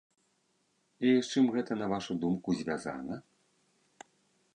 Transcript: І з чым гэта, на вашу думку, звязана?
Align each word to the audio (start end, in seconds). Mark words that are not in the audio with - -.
І 1.09 1.11
з 1.17 1.27
чым 1.31 1.45
гэта, 1.55 1.77
на 1.81 1.87
вашу 1.93 2.13
думку, 2.23 2.49
звязана? 2.61 3.15